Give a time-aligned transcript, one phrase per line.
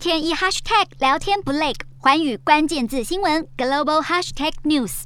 [0.00, 5.02] 天一 hashtag 聊天不累，环宇关键字新闻 global hashtag news。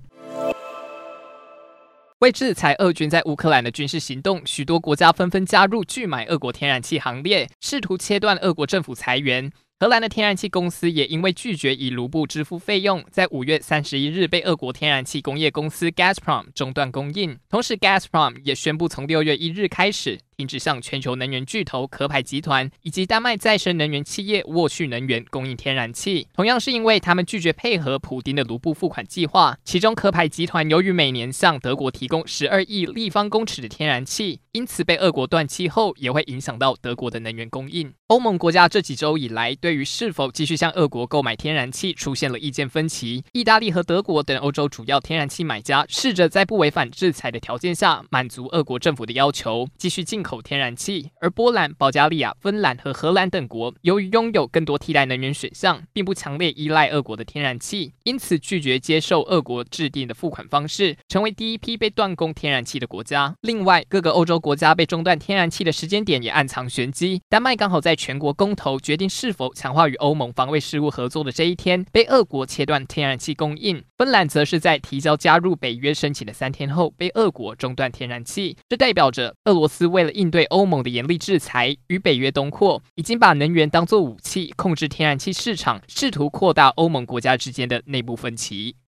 [2.20, 9.50] 为制裁俄军在乌克兰的军事行动，许多国家纷纷加入拒买俄国天然气行列，试图切断俄国政府裁员。
[9.80, 17.36] 荷兰的天然气公司也因为拒绝以卢布支付费用，在五月三十一日被俄国天然气工业公司 Gazprom 中断供应。
[17.48, 20.20] 同时，Gazprom 也宣布从六月一日开始。
[20.36, 29.56] 停止向全球能源巨头壳牌集团以及丹麦再生能源企业沃旭能源供应天然气，同样是因为他们拒绝配合普丁的卢布付款计划。
[29.62, 37.94] 其中，壳牌集团由于每年向德国提供十二亿立方公尺的天然气，因此被俄国断气后，也会影响到德国的能源供应。
[38.08, 43.24] 欧盟国家这几周以来，对于是否继续向俄国购买天然气出现了意见分歧。
[43.32, 63.34] 意大利和德国等欧洲主要天然气买家试着在不违反制裁的条件下，满足俄国政府的要求，继续进口天然气，而波兰、保加利亚、芬兰和荷兰等国由于拥有更多替代能源选项，并不强烈依赖俄国的天然气，因此拒绝接受俄国制定的付款方式，成为第一批被断供天然气的国家。
[63.40, 67.22] 另外，各个欧洲国家被中断天然气的时间点也暗藏玄机。
[67.30, 73.82] 丹麦刚好在全国公投决定是否强化与欧盟防卫事务合作的这一天，被俄国切断天然气供应。
[73.96, 78.56] 芬兰则是在提交加入北约申请的三天后，被俄国中断天然气。
[78.68, 88.74] 这代表着俄罗斯为了应对欧盟的严厉制裁与北约东扩，已经把能源当作武器，控制天然气市场，试图扩大欧盟国家之间的内部分歧。